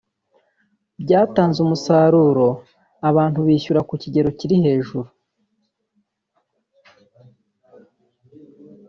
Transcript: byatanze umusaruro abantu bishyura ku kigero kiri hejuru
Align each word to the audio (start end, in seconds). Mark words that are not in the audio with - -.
byatanze 1.03 1.57
umusaruro 1.65 2.47
abantu 3.09 3.39
bishyura 3.47 3.81
ku 3.89 3.93
kigero 4.01 4.29
kiri 4.37 4.55
hejuru 4.63 5.07